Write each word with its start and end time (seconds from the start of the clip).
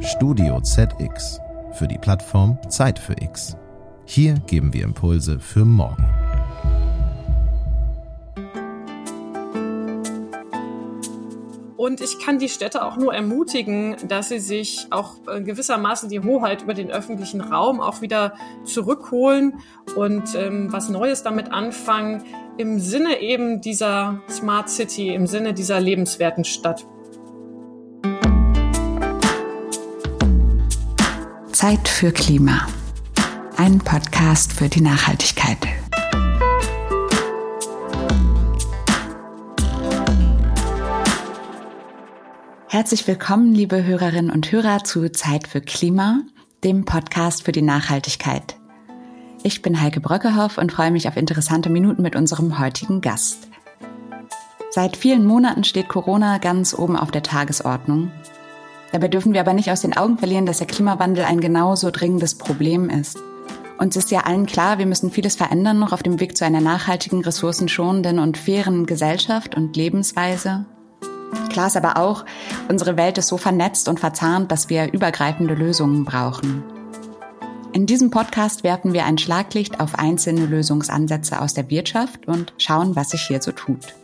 Studio 0.00 0.60
ZX 0.60 1.40
für 1.72 1.86
die 1.86 1.98
Plattform 1.98 2.58
Zeit 2.68 2.98
für 2.98 3.14
X. 3.20 3.56
Hier 4.04 4.34
geben 4.46 4.72
wir 4.72 4.84
Impulse 4.84 5.38
für 5.38 5.64
morgen. 5.64 6.04
Und 11.76 12.00
ich 12.00 12.18
kann 12.18 12.38
die 12.38 12.48
Städte 12.48 12.84
auch 12.84 12.96
nur 12.96 13.14
ermutigen, 13.14 13.96
dass 14.06 14.28
sie 14.28 14.40
sich 14.40 14.86
auch 14.90 15.14
gewissermaßen 15.24 16.08
die 16.08 16.20
Hoheit 16.20 16.62
über 16.62 16.74
den 16.74 16.90
öffentlichen 16.90 17.40
Raum 17.40 17.80
auch 17.80 18.02
wieder 18.02 18.34
zurückholen 18.64 19.54
und 19.96 20.34
ähm, 20.34 20.72
was 20.72 20.88
Neues 20.88 21.22
damit 21.22 21.52
anfangen 21.52 22.24
im 22.58 22.80
Sinne 22.80 23.20
eben 23.20 23.60
dieser 23.60 24.20
Smart 24.28 24.68
City, 24.68 25.14
im 25.14 25.26
Sinne 25.26 25.54
dieser 25.54 25.80
lebenswerten 25.80 26.44
Stadt. 26.44 26.86
Zeit 31.60 31.88
für 31.88 32.12
Klima. 32.12 32.68
Ein 33.56 33.80
Podcast 33.80 34.52
für 34.52 34.68
die 34.68 34.80
Nachhaltigkeit. 34.80 35.58
Herzlich 42.68 43.08
willkommen, 43.08 43.52
liebe 43.52 43.82
Hörerinnen 43.82 44.30
und 44.30 44.52
Hörer, 44.52 44.84
zu 44.84 45.10
Zeit 45.10 45.48
für 45.48 45.60
Klima, 45.60 46.20
dem 46.62 46.84
Podcast 46.84 47.42
für 47.42 47.50
die 47.50 47.62
Nachhaltigkeit. 47.62 48.54
Ich 49.42 49.60
bin 49.60 49.80
Heike 49.80 49.98
Bröckehoff 49.98 50.58
und 50.58 50.70
freue 50.70 50.92
mich 50.92 51.08
auf 51.08 51.16
interessante 51.16 51.70
Minuten 51.70 52.02
mit 52.02 52.14
unserem 52.14 52.60
heutigen 52.60 53.00
Gast. 53.00 53.48
Seit 54.70 54.96
vielen 54.96 55.26
Monaten 55.26 55.64
steht 55.64 55.88
Corona 55.88 56.38
ganz 56.38 56.72
oben 56.72 56.94
auf 56.94 57.10
der 57.10 57.24
Tagesordnung. 57.24 58.12
Dabei 58.92 59.08
dürfen 59.08 59.34
wir 59.34 59.40
aber 59.40 59.52
nicht 59.52 59.70
aus 59.70 59.82
den 59.82 59.96
Augen 59.96 60.18
verlieren, 60.18 60.46
dass 60.46 60.58
der 60.58 60.66
Klimawandel 60.66 61.24
ein 61.24 61.40
genauso 61.40 61.90
dringendes 61.90 62.36
Problem 62.36 62.88
ist. 62.88 63.18
Uns 63.78 63.94
ist 63.94 64.10
ja 64.10 64.20
allen 64.20 64.46
klar, 64.46 64.78
wir 64.78 64.86
müssen 64.86 65.12
vieles 65.12 65.36
verändern 65.36 65.78
noch 65.78 65.92
auf 65.92 66.02
dem 66.02 66.18
Weg 66.18 66.36
zu 66.36 66.44
einer 66.44 66.60
nachhaltigen, 66.60 67.22
ressourcenschonenden 67.22 68.18
und 68.18 68.36
fairen 68.36 68.86
Gesellschaft 68.86 69.54
und 69.54 69.76
Lebensweise. 69.76 70.66
Klar 71.50 71.68
ist 71.68 71.76
aber 71.76 71.96
auch, 71.96 72.24
unsere 72.68 72.96
Welt 72.96 73.18
ist 73.18 73.28
so 73.28 73.36
vernetzt 73.36 73.88
und 73.88 74.00
verzahnt, 74.00 74.50
dass 74.50 74.68
wir 74.68 74.92
übergreifende 74.92 75.54
Lösungen 75.54 76.04
brauchen. 76.04 76.64
In 77.72 77.86
diesem 77.86 78.10
Podcast 78.10 78.64
werfen 78.64 78.92
wir 78.94 79.04
ein 79.04 79.18
Schlaglicht 79.18 79.78
auf 79.78 79.98
einzelne 79.98 80.46
Lösungsansätze 80.46 81.40
aus 81.40 81.54
der 81.54 81.70
Wirtschaft 81.70 82.26
und 82.26 82.54
schauen, 82.58 82.96
was 82.96 83.10
sich 83.10 83.22
hier 83.22 83.42
so 83.42 83.52
tut. 83.52 83.94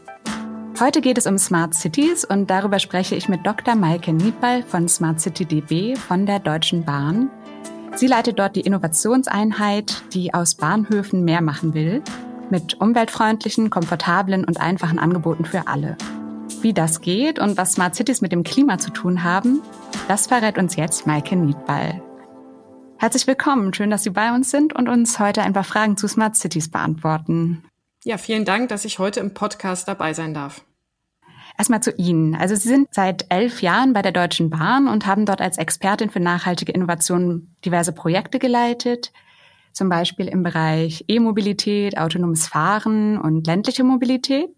Heute 0.81 1.01
geht 1.01 1.19
es 1.19 1.29
um 1.29 1.39
Smart 1.39 1.73
Cities 1.73 2.25
und 2.25 2.51
darüber 2.51 2.81
spreche 2.81 3.15
ich 3.15 3.29
mit 3.29 3.47
Dr. 3.47 3.77
Maike 3.77 4.13
Niedball 4.13 4.65
von 4.65 4.89
Smart 4.89 5.21
City 5.21 5.45
DB 5.45 5.95
von 5.95 6.27
der 6.27 6.41
Deutschen 6.41 6.85
Bahn. 6.85 7.31
Sie 7.95 8.09
leitet 8.09 8.41
dort 8.41 8.57
die 8.57 8.63
Innovationseinheit, 8.63 10.03
die 10.13 10.35
aus 10.35 10.57
Bahnhöfen 10.57 11.23
mehr 11.25 11.43
machen 11.43 11.75
will, 11.75 12.03
mit 12.51 12.81
umweltfreundlichen, 12.81 13.71
komfortablen 13.71 14.45
und 14.45 14.61
einfachen 14.61 14.99
Angeboten 14.99 15.45
für 15.45 15.69
alle. 15.69 15.97
Wie 16.61 16.73
das 16.73 17.01
geht 17.01 17.39
und 17.39 17.57
was 17.57 17.75
Smart 17.75 17.95
Cities 17.95 18.21
mit 18.21 18.33
dem 18.33 18.43
Klima 18.43 18.79
zu 18.79 18.91
tun 18.91 19.23
haben, 19.23 19.63
das 20.09 20.27
verrät 20.27 20.59
uns 20.59 20.75
jetzt 20.75 21.07
Maike 21.07 21.37
Niedball. 21.37 22.03
Herzlich 22.99 23.29
willkommen, 23.29 23.73
schön, 23.75 23.91
dass 23.91 24.03
Sie 24.03 24.11
bei 24.11 24.35
uns 24.35 24.51
sind 24.51 24.75
und 24.75 24.89
uns 24.89 25.21
heute 25.21 25.43
ein 25.43 25.53
paar 25.53 25.63
Fragen 25.63 25.97
zu 25.97 26.09
Smart 26.09 26.35
Cities 26.35 26.69
beantworten. 26.69 27.63
Ja, 28.07 28.19
vielen 28.19 28.45
Dank, 28.45 28.69
dass 28.69 28.85
ich 28.85 28.99
heute 28.99 29.21
im 29.21 29.33
Podcast 29.33 29.89
dabei 29.89 30.13
sein 30.13 30.35
darf. 30.35 30.63
Erstmal 31.57 31.83
zu 31.83 31.91
Ihnen. 31.93 32.35
Also 32.35 32.55
Sie 32.55 32.69
sind 32.69 32.89
seit 32.93 33.25
elf 33.31 33.63
Jahren 33.63 33.95
bei 33.95 34.03
der 34.03 34.13
Deutschen 34.13 34.51
Bahn 34.51 34.89
und 34.89 35.07
haben 35.07 35.25
dort 35.25 35.41
als 35.41 35.57
Expertin 35.57 36.11
für 36.11 36.21
nachhaltige 36.21 36.73
Innovationen 36.73 37.57
diverse 37.65 37.93
Projekte 37.93 38.39
geleitet, 38.39 39.11
zum 39.73 39.89
Beispiel 39.89 40.29
im 40.29 40.43
Bereich 40.43 41.07
E-Mobilität, 41.09 41.97
autonomes 41.97 42.47
Fahren 42.47 43.19
und 43.19 43.47
ländliche 43.47 43.85
Mobilität. 43.85 44.51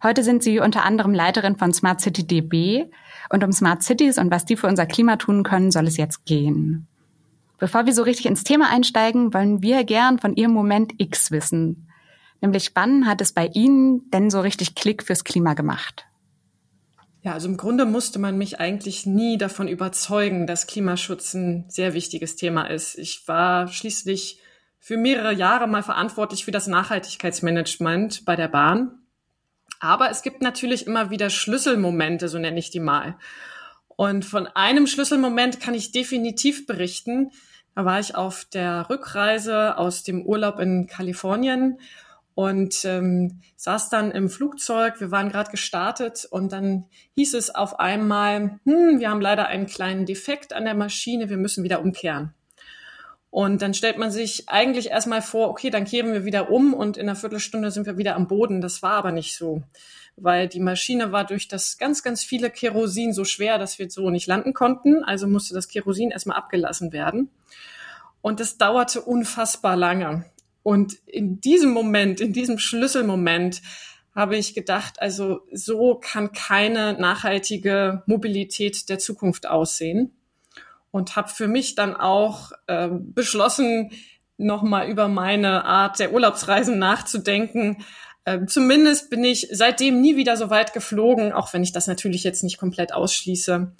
Heute 0.00 0.22
sind 0.22 0.44
Sie 0.44 0.60
unter 0.60 0.84
anderem 0.84 1.14
Leiterin 1.14 1.56
von 1.56 1.72
Smart 1.72 2.00
City 2.00 2.24
DB 2.24 2.84
und 3.28 3.42
um 3.42 3.50
Smart 3.50 3.82
Cities 3.82 4.18
und 4.18 4.30
was 4.30 4.44
die 4.44 4.56
für 4.56 4.68
unser 4.68 4.86
Klima 4.86 5.16
tun 5.16 5.42
können, 5.42 5.72
soll 5.72 5.88
es 5.88 5.96
jetzt 5.96 6.26
gehen. 6.26 6.86
Bevor 7.58 7.86
wir 7.86 7.92
so 7.92 8.04
richtig 8.04 8.26
ins 8.26 8.44
Thema 8.44 8.70
einsteigen, 8.70 9.34
wollen 9.34 9.62
wir 9.62 9.82
gern 9.82 10.20
von 10.20 10.36
Ihrem 10.36 10.52
Moment 10.52 10.92
X 10.98 11.32
wissen. 11.32 11.88
Nämlich 12.42 12.72
wann 12.74 13.06
hat 13.06 13.20
es 13.20 13.32
bei 13.32 13.46
Ihnen 13.46 14.10
denn 14.10 14.28
so 14.28 14.40
richtig 14.40 14.74
Klick 14.74 15.04
fürs 15.04 15.24
Klima 15.24 15.54
gemacht? 15.54 16.04
Ja, 17.22 17.34
also 17.34 17.48
im 17.48 17.56
Grunde 17.56 17.84
musste 17.86 18.18
man 18.18 18.36
mich 18.36 18.58
eigentlich 18.58 19.06
nie 19.06 19.38
davon 19.38 19.68
überzeugen, 19.68 20.48
dass 20.48 20.66
Klimaschutz 20.66 21.34
ein 21.34 21.66
sehr 21.68 21.94
wichtiges 21.94 22.34
Thema 22.34 22.64
ist. 22.64 22.98
Ich 22.98 23.28
war 23.28 23.68
schließlich 23.68 24.40
für 24.80 24.96
mehrere 24.96 25.32
Jahre 25.32 25.68
mal 25.68 25.84
verantwortlich 25.84 26.44
für 26.44 26.50
das 26.50 26.66
Nachhaltigkeitsmanagement 26.66 28.24
bei 28.24 28.34
der 28.34 28.48
Bahn. 28.48 28.98
Aber 29.78 30.10
es 30.10 30.22
gibt 30.22 30.42
natürlich 30.42 30.88
immer 30.88 31.10
wieder 31.10 31.30
Schlüsselmomente, 31.30 32.28
so 32.28 32.40
nenne 32.40 32.58
ich 32.58 32.70
die 32.70 32.80
mal. 32.80 33.16
Und 33.86 34.24
von 34.24 34.48
einem 34.48 34.88
Schlüsselmoment 34.88 35.60
kann 35.60 35.74
ich 35.74 35.92
definitiv 35.92 36.66
berichten. 36.66 37.30
Da 37.76 37.84
war 37.84 38.00
ich 38.00 38.16
auf 38.16 38.44
der 38.46 38.90
Rückreise 38.90 39.78
aus 39.78 40.02
dem 40.02 40.26
Urlaub 40.26 40.58
in 40.58 40.88
Kalifornien 40.88 41.78
und 42.34 42.84
ähm, 42.84 43.40
saß 43.56 43.90
dann 43.90 44.10
im 44.10 44.28
Flugzeug. 44.28 45.00
Wir 45.00 45.10
waren 45.10 45.28
gerade 45.28 45.50
gestartet 45.50 46.26
und 46.30 46.52
dann 46.52 46.86
hieß 47.14 47.34
es 47.34 47.54
auf 47.54 47.78
einmal, 47.78 48.58
hm, 48.64 49.00
wir 49.00 49.10
haben 49.10 49.20
leider 49.20 49.46
einen 49.46 49.66
kleinen 49.66 50.06
Defekt 50.06 50.52
an 50.52 50.64
der 50.64 50.74
Maschine, 50.74 51.28
wir 51.28 51.36
müssen 51.36 51.64
wieder 51.64 51.80
umkehren. 51.80 52.34
Und 53.32 53.62
dann 53.62 53.72
stellt 53.72 53.96
man 53.96 54.10
sich 54.10 54.50
eigentlich 54.50 54.90
erstmal 54.90 55.22
vor, 55.22 55.48
okay, 55.48 55.70
dann 55.70 55.86
kehren 55.86 56.12
wir 56.12 56.26
wieder 56.26 56.50
um 56.50 56.74
und 56.74 56.98
in 56.98 57.08
einer 57.08 57.16
Viertelstunde 57.16 57.70
sind 57.70 57.86
wir 57.86 57.96
wieder 57.96 58.14
am 58.14 58.28
Boden. 58.28 58.60
Das 58.60 58.82
war 58.82 58.92
aber 58.92 59.10
nicht 59.10 59.36
so, 59.36 59.62
weil 60.16 60.48
die 60.48 60.60
Maschine 60.60 61.12
war 61.12 61.24
durch 61.24 61.48
das 61.48 61.78
ganz, 61.78 62.02
ganz 62.02 62.22
viele 62.22 62.50
Kerosin 62.50 63.14
so 63.14 63.24
schwer, 63.24 63.56
dass 63.56 63.78
wir 63.78 63.88
so 63.88 64.10
nicht 64.10 64.26
landen 64.26 64.52
konnten. 64.52 65.02
Also 65.02 65.26
musste 65.26 65.54
das 65.54 65.68
Kerosin 65.68 66.10
erstmal 66.10 66.36
abgelassen 66.36 66.92
werden. 66.92 67.30
Und 68.20 68.38
es 68.38 68.58
dauerte 68.58 69.00
unfassbar 69.00 69.76
lange. 69.76 70.26
Und 70.62 70.94
in 71.06 71.40
diesem 71.40 71.70
Moment, 71.70 72.20
in 72.20 72.32
diesem 72.32 72.58
Schlüsselmoment, 72.58 73.62
habe 74.14 74.36
ich 74.36 74.54
gedacht, 74.54 75.00
also 75.00 75.40
so 75.52 75.94
kann 75.94 76.32
keine 76.32 76.92
nachhaltige 76.94 78.02
Mobilität 78.06 78.88
der 78.88 78.98
Zukunft 78.98 79.48
aussehen. 79.48 80.12
Und 80.90 81.16
habe 81.16 81.30
für 81.30 81.48
mich 81.48 81.74
dann 81.74 81.96
auch 81.96 82.52
äh, 82.66 82.90
beschlossen, 82.90 83.90
nochmal 84.36 84.88
über 84.88 85.08
meine 85.08 85.64
Art 85.64 85.98
der 85.98 86.12
Urlaubsreisen 86.12 86.78
nachzudenken. 86.78 87.84
Äh, 88.24 88.46
zumindest 88.46 89.08
bin 89.08 89.24
ich 89.24 89.48
seitdem 89.52 90.00
nie 90.00 90.16
wieder 90.16 90.36
so 90.36 90.50
weit 90.50 90.72
geflogen, 90.72 91.32
auch 91.32 91.52
wenn 91.52 91.62
ich 91.62 91.72
das 91.72 91.86
natürlich 91.86 92.24
jetzt 92.24 92.42
nicht 92.42 92.58
komplett 92.58 92.92
ausschließe. 92.92 93.72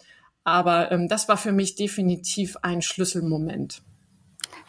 Aber 0.44 0.90
ähm, 0.90 1.08
das 1.08 1.28
war 1.28 1.36
für 1.36 1.52
mich 1.52 1.74
definitiv 1.74 2.56
ein 2.62 2.82
Schlüsselmoment. 2.82 3.82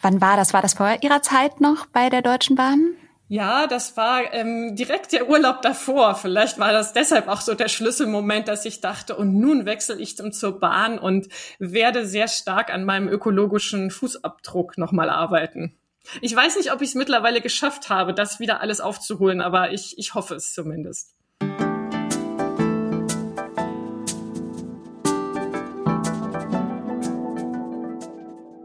Wann 0.04 0.20
war 0.20 0.36
das? 0.36 0.52
War 0.52 0.60
das 0.60 0.74
vor 0.74 0.98
Ihrer 1.00 1.22
Zeit 1.22 1.62
noch 1.62 1.86
bei 1.86 2.10
der 2.10 2.20
Deutschen 2.20 2.56
Bahn? 2.56 2.94
Ja, 3.28 3.66
das 3.66 3.96
war 3.96 4.34
ähm, 4.34 4.76
direkt 4.76 5.12
der 5.12 5.30
Urlaub 5.30 5.62
davor. 5.62 6.14
Vielleicht 6.14 6.58
war 6.58 6.72
das 6.72 6.92
deshalb 6.92 7.26
auch 7.26 7.40
so 7.40 7.54
der 7.54 7.68
Schlüsselmoment, 7.68 8.46
dass 8.46 8.66
ich 8.66 8.82
dachte, 8.82 9.16
und 9.16 9.40
nun 9.40 9.64
wechsle 9.64 9.96
ich 9.96 10.14
zur 10.14 10.60
Bahn 10.60 10.98
und 10.98 11.28
werde 11.58 12.06
sehr 12.06 12.28
stark 12.28 12.70
an 12.70 12.84
meinem 12.84 13.08
ökologischen 13.08 13.90
Fußabdruck 13.90 14.76
nochmal 14.76 15.08
arbeiten. 15.08 15.74
Ich 16.20 16.36
weiß 16.36 16.56
nicht, 16.56 16.70
ob 16.70 16.82
ich 16.82 16.90
es 16.90 16.94
mittlerweile 16.94 17.40
geschafft 17.40 17.88
habe, 17.88 18.12
das 18.12 18.40
wieder 18.40 18.60
alles 18.60 18.82
aufzuholen, 18.82 19.40
aber 19.40 19.72
ich, 19.72 19.96
ich 19.96 20.12
hoffe 20.12 20.34
es 20.34 20.52
zumindest. 20.52 21.14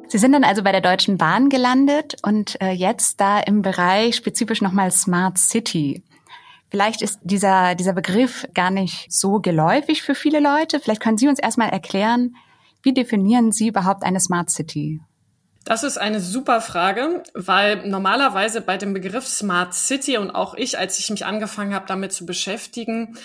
Sie 0.10 0.18
sind 0.18 0.32
dann 0.32 0.44
also 0.44 0.64
bei 0.64 0.72
der 0.72 0.82
Deutschen 0.82 1.20
Bahn 1.20 1.50
gelandet 1.50 2.16
und 2.24 2.60
äh, 2.62 2.72
jetzt 2.72 3.22
da 3.22 3.40
im 3.40 3.62
Bereich 3.62 4.16
spezifisch 4.16 4.60
nochmal 4.60 4.90
Smart 4.90 5.38
City. 5.38 6.04
Vielleicht 6.72 7.04
ist 7.04 7.20
dieser, 7.22 7.76
dieser 7.76 7.94
Begriff 7.94 8.48
gar 8.56 8.72
nicht 8.72 9.14
so 9.14 9.40
geläufig 9.40 10.02
für 10.02 10.16
viele 10.16 10.40
Leute. 10.40 10.80
Vielleicht 10.80 11.02
können 11.02 11.20
Sie 11.20 11.28
uns 11.28 11.38
erstmal 11.38 11.70
erklären, 11.70 12.36
wie 12.82 12.94
definieren 12.94 13.52
Sie 13.52 13.68
überhaupt 13.68 14.02
eine 14.02 14.20
Smart 14.20 14.50
City? 14.50 15.00
Das 15.70 15.84
ist 15.84 16.00
eine 16.00 16.20
super 16.20 16.62
Frage, 16.62 17.22
weil 17.36 17.88
normalerweise 17.88 18.60
bei 18.60 18.78
dem 18.78 18.92
Begriff 18.92 19.28
Smart 19.28 19.76
City 19.76 20.18
und 20.18 20.32
auch 20.32 20.56
ich, 20.56 20.80
als 20.80 20.98
ich 20.98 21.12
mich 21.12 21.28
angefangen 21.28 21.76
habe, 21.76 21.86
damit 21.86 22.12
zu 22.12 22.26
beschäftigen, 22.26 23.16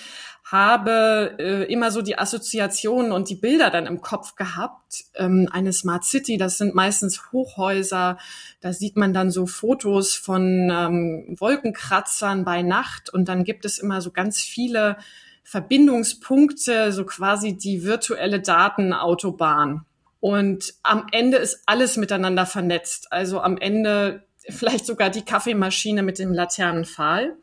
habe 0.43 1.33
äh, 1.39 1.63
immer 1.73 1.89
so 1.89 2.03
die 2.03 2.19
Assoziationen 2.19 3.11
und 3.11 3.29
die 3.29 3.35
Bilder 3.35 3.71
dann 3.71 3.87
im 3.87 3.99
Kopf 3.99 4.35
gehabt. 4.35 5.05
Ähm, 5.15 5.49
eine 5.51 5.73
Smart 5.73 6.05
City, 6.05 6.37
das 6.37 6.59
sind 6.59 6.75
meistens 6.75 7.31
Hochhäuser. 7.31 8.19
Da 8.61 8.73
sieht 8.73 8.95
man 8.95 9.11
dann 9.11 9.31
so 9.31 9.47
Fotos 9.47 10.13
von 10.13 10.69
ähm, 10.71 11.35
Wolkenkratzern 11.39 12.45
bei 12.45 12.61
Nacht 12.61 13.11
und 13.11 13.27
dann 13.27 13.43
gibt 13.43 13.65
es 13.65 13.79
immer 13.79 14.01
so 14.01 14.11
ganz 14.11 14.41
viele 14.41 14.97
Verbindungspunkte, 15.41 16.91
so 16.91 17.05
quasi 17.05 17.57
die 17.57 17.83
virtuelle 17.83 18.39
Datenautobahn. 18.39 19.83
Und 20.25 20.73
am 20.81 21.05
Ende 21.11 21.37
ist 21.37 21.61
alles 21.67 21.97
miteinander 21.97 22.47
vernetzt. 22.47 23.13
Also 23.13 23.41
am 23.41 23.59
Ende 23.59 24.23
vielleicht 24.49 24.87
sogar 24.87 25.11
die 25.11 25.21
Kaffeemaschine 25.21 26.01
mit 26.01 26.17
dem 26.17 26.33
Laternenpfahl. 26.33 27.37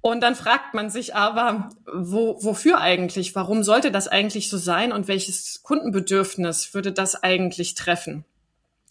Und 0.00 0.22
dann 0.24 0.34
fragt 0.34 0.74
man 0.74 0.90
sich 0.90 1.14
aber, 1.14 1.70
wo, 1.86 2.42
wofür 2.42 2.80
eigentlich? 2.80 3.36
Warum 3.36 3.62
sollte 3.62 3.92
das 3.92 4.08
eigentlich 4.08 4.50
so 4.50 4.56
sein? 4.56 4.90
Und 4.90 5.06
welches 5.06 5.62
Kundenbedürfnis 5.62 6.74
würde 6.74 6.90
das 6.90 7.22
eigentlich 7.22 7.74
treffen? 7.74 8.24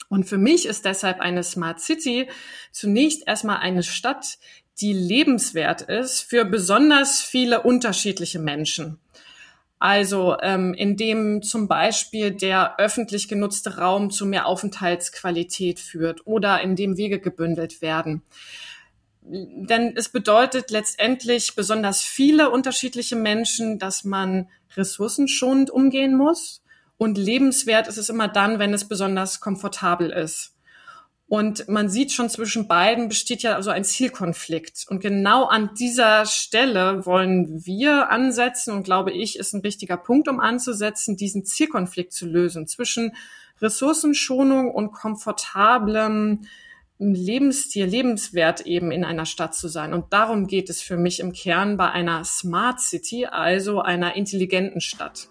Und 0.07 0.23
für 0.23 0.37
mich 0.37 0.65
ist 0.65 0.85
deshalb 0.85 1.19
eine 1.19 1.43
Smart 1.43 1.81
City 1.81 2.29
zunächst 2.71 3.27
erstmal 3.27 3.57
eine 3.57 3.83
Stadt, 3.83 4.37
die 4.79 4.93
lebenswert 4.93 5.81
ist 5.81 6.21
für 6.21 6.45
besonders 6.45 7.19
viele 7.19 7.63
unterschiedliche 7.63 8.39
Menschen. 8.39 8.97
Also 9.81 10.37
ähm, 10.43 10.75
indem 10.75 11.41
zum 11.41 11.67
Beispiel 11.67 12.29
der 12.29 12.79
öffentlich 12.79 13.27
genutzte 13.27 13.79
Raum 13.79 14.11
zu 14.11 14.27
mehr 14.27 14.45
Aufenthaltsqualität 14.45 15.79
führt 15.79 16.27
oder 16.27 16.61
indem 16.61 16.97
Wege 16.97 17.19
gebündelt 17.19 17.81
werden. 17.81 18.21
Denn 19.23 19.93
es 19.97 20.09
bedeutet 20.09 20.69
letztendlich 20.69 21.55
besonders 21.55 22.03
viele 22.03 22.51
unterschiedliche 22.51 23.15
Menschen, 23.15 23.79
dass 23.79 24.03
man 24.03 24.49
ressourcenschonend 24.77 25.71
umgehen 25.71 26.15
muss. 26.15 26.61
Und 26.99 27.17
lebenswert 27.17 27.87
ist 27.87 27.97
es 27.97 28.09
immer 28.09 28.27
dann, 28.27 28.59
wenn 28.59 28.75
es 28.75 28.87
besonders 28.87 29.39
komfortabel 29.39 30.11
ist. 30.11 30.53
Und 31.31 31.69
man 31.69 31.87
sieht 31.87 32.11
schon 32.11 32.29
zwischen 32.29 32.67
beiden 32.67 33.07
besteht 33.07 33.41
ja 33.41 33.61
so 33.61 33.69
ein 33.69 33.85
Zielkonflikt. 33.85 34.85
Und 34.89 34.99
genau 34.99 35.45
an 35.45 35.69
dieser 35.79 36.25
Stelle 36.25 37.05
wollen 37.05 37.65
wir 37.65 38.11
ansetzen 38.11 38.73
und 38.73 38.83
glaube 38.83 39.13
ich, 39.13 39.39
ist 39.39 39.53
ein 39.53 39.63
wichtiger 39.63 39.95
Punkt, 39.95 40.27
um 40.27 40.41
anzusetzen, 40.41 41.15
diesen 41.15 41.45
Zielkonflikt 41.45 42.11
zu 42.11 42.25
lösen 42.25 42.67
zwischen 42.67 43.13
Ressourcenschonung 43.61 44.71
und 44.71 44.91
komfortablem 44.91 46.41
Lebensstil, 46.99 47.85
lebenswert 47.85 48.65
eben 48.65 48.91
in 48.91 49.05
einer 49.05 49.25
Stadt 49.25 49.55
zu 49.55 49.69
sein. 49.69 49.93
Und 49.93 50.11
darum 50.11 50.47
geht 50.47 50.69
es 50.69 50.81
für 50.81 50.97
mich 50.97 51.21
im 51.21 51.31
Kern 51.31 51.77
bei 51.77 51.89
einer 51.91 52.25
Smart 52.25 52.81
City, 52.81 53.25
also 53.25 53.79
einer 53.79 54.17
intelligenten 54.17 54.81
Stadt. 54.81 55.29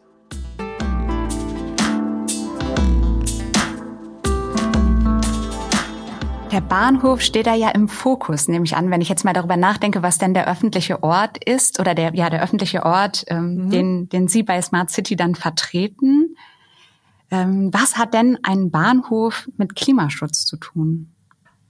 Der 6.52 6.60
Bahnhof 6.60 7.20
steht 7.20 7.46
da 7.46 7.54
ja 7.54 7.70
im 7.70 7.88
Fokus, 7.88 8.48
nehme 8.48 8.64
ich 8.64 8.74
an, 8.74 8.90
wenn 8.90 9.00
ich 9.00 9.08
jetzt 9.08 9.24
mal 9.24 9.32
darüber 9.32 9.56
nachdenke, 9.56 10.02
was 10.02 10.18
denn 10.18 10.34
der 10.34 10.50
öffentliche 10.50 11.04
Ort 11.04 11.42
ist 11.44 11.78
oder 11.78 11.94
der, 11.94 12.12
ja, 12.16 12.28
der 12.28 12.42
öffentliche 12.42 12.84
Ort, 12.84 13.24
ähm, 13.28 13.54
mhm. 13.54 13.70
den, 13.70 14.08
den 14.08 14.28
Sie 14.28 14.42
bei 14.42 14.60
Smart 14.60 14.90
City 14.90 15.14
dann 15.14 15.36
vertreten. 15.36 16.34
Ähm, 17.30 17.70
was 17.72 17.96
hat 17.96 18.14
denn 18.14 18.36
ein 18.42 18.72
Bahnhof 18.72 19.48
mit 19.58 19.76
Klimaschutz 19.76 20.44
zu 20.44 20.56
tun? 20.56 21.12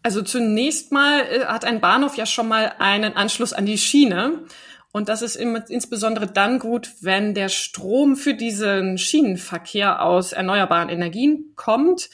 Also 0.02 0.22
zunächst 0.22 0.92
mal 0.92 1.20
äh, 1.20 1.44
hat 1.44 1.66
ein 1.66 1.82
Bahnhof 1.82 2.16
ja 2.16 2.24
schon 2.24 2.48
mal 2.48 2.72
einen 2.78 3.16
Anschluss 3.16 3.52
an 3.52 3.66
die 3.66 3.76
Schiene. 3.76 4.44
Und 4.92 5.10
das 5.10 5.20
ist 5.20 5.36
insbesondere 5.36 6.26
dann 6.26 6.58
gut, 6.58 6.90
wenn 7.02 7.34
der 7.34 7.48
Strom 7.50 8.16
für 8.16 8.32
diesen 8.32 8.96
Schienenverkehr 8.96 10.02
aus 10.02 10.32
erneuerbaren 10.32 10.88
Energien 10.88 11.52
kommt. 11.54 12.08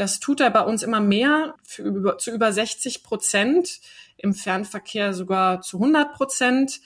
Das 0.00 0.18
tut 0.18 0.40
er 0.40 0.50
bei 0.50 0.62
uns 0.62 0.82
immer 0.82 1.00
mehr, 1.00 1.54
über, 1.78 2.16
zu 2.16 2.30
über 2.30 2.52
60 2.52 3.02
Prozent, 3.02 3.80
im 4.16 4.32
Fernverkehr 4.32 5.12
sogar 5.12 5.60
zu 5.60 5.78
100 5.78 6.14
Prozent. 6.14 6.80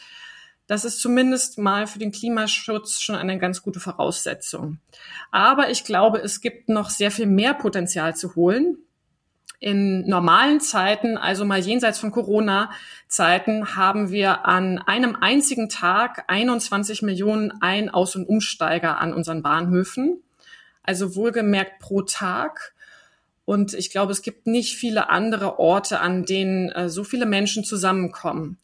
Das 0.67 0.85
ist 0.85 1.01
zumindest 1.01 1.59
mal 1.59 1.87
für 1.87 1.99
den 1.99 2.13
Klimaschutz 2.13 3.01
schon 3.01 3.17
eine 3.17 3.39
ganz 3.39 3.63
gute 3.63 3.81
Voraussetzung. 3.81 4.79
Aber 5.31 5.71
ich 5.71 5.85
glaube, 5.85 6.19
es 6.19 6.41
gibt 6.41 6.69
noch 6.69 6.91
sehr 6.91 7.11
viel 7.11 7.27
mehr 7.27 7.55
Potenzial 7.55 8.17
zu 8.17 8.35
holen 8.35 8.79
in 9.65 10.07
normalen 10.07 10.61
Zeiten, 10.61 11.17
also 11.17 11.47
mal 11.47 11.59
jenseits 11.59 11.99
von 11.99 12.11
Corona-Zeiten, 12.11 13.77
haben 13.77 14.11
wir 14.11 14.45
an 14.45 14.77
einem 14.79 15.17
einzigen 15.17 15.71
Tag 15.71 16.25
21 16.27 17.01
Millionen 17.01 17.51
Ein-, 17.63 17.89
Aus- 17.89 18.15
und 18.15 18.29
Umsteiger 18.29 19.01
an 19.01 19.15
unseren 19.15 19.43
Bahnhöfen. 19.43 20.23
Also 20.83 21.17
wohlgemerkt 21.17 21.79
pro 21.79 22.03
Tag. 22.03 22.74
Und 23.45 23.75
ich 23.75 23.91
glaube, 23.91 24.13
es 24.13 24.23
gibt 24.23 24.47
nicht 24.47 24.77
viele 24.77 25.11
andere 25.11 25.59
Orte, 25.59 26.01
an 26.01 26.25
denen 26.25 26.71
äh, 26.71 26.89
so 26.89 27.05
viele 27.05 27.27
Menschen 27.27 27.65
zusammenkommen. 27.65 28.59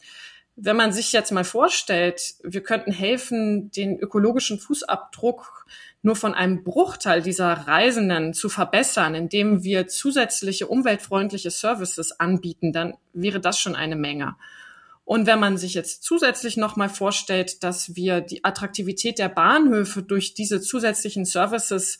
Wenn 0.57 0.77
man 0.77 0.93
sich 0.93 1.13
jetzt 1.13 1.33
mal 1.33 1.45
vorstellt, 1.45 2.35
wir 2.43 2.63
könnten 2.63 2.93
helfen, 2.93 3.71
den 3.71 3.99
ökologischen 3.99 4.59
Fußabdruck 4.59 5.67
nur 6.03 6.17
von 6.17 6.35
einem 6.35 6.65
Bruchteil 6.65 7.23
dieser 7.23 7.53
Reisenden 7.53 8.33
zu 8.33 8.49
verbessern, 8.49 9.15
indem 9.15 9.63
wir 9.63 9.87
zusätzliche 9.87 10.67
umweltfreundliche 10.67 11.51
Services 11.51 12.19
anbieten, 12.19 12.73
dann 12.73 12.95
wäre 13.13 13.41
das 13.41 13.59
schon 13.59 13.77
eine 13.77 13.97
Menge. 13.97 14.37
Und 15.05 15.27
wenn 15.27 15.41
man 15.41 15.59
sich 15.59 15.75
jetzt 15.75 16.05
zusätzlich 16.05 16.57
nochmal 16.57 16.89
vorstellt, 16.89 17.65
dass 17.65 17.97
wir 17.97 18.21
die 18.21 18.45
Attraktivität 18.45 19.19
der 19.19 19.29
Bahnhöfe 19.29 20.03
durch 20.03 20.35
diese 20.35 20.61
zusätzlichen 20.61 21.25
Services 21.25 21.99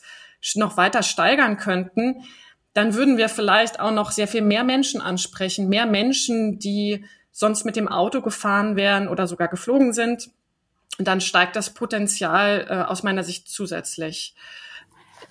noch 0.55 0.77
weiter 0.77 1.03
steigern 1.03 1.57
könnten, 1.57 2.23
dann 2.73 2.93
würden 2.93 3.17
wir 3.17 3.29
vielleicht 3.29 3.79
auch 3.79 3.91
noch 3.91 4.11
sehr 4.11 4.27
viel 4.27 4.41
mehr 4.41 4.63
Menschen 4.63 5.01
ansprechen, 5.01 5.69
mehr 5.69 5.85
Menschen, 5.85 6.59
die 6.59 7.05
sonst 7.31 7.65
mit 7.65 7.75
dem 7.75 7.87
Auto 7.87 8.21
gefahren 8.21 8.75
wären 8.75 9.07
oder 9.07 9.27
sogar 9.27 9.47
geflogen 9.47 9.93
sind 9.93 10.29
dann 10.97 11.21
steigt 11.21 11.55
das 11.55 11.73
Potenzial 11.73 12.67
äh, 12.69 12.89
aus 12.89 13.03
meiner 13.03 13.23
Sicht 13.23 13.47
zusätzlich. 13.47 14.35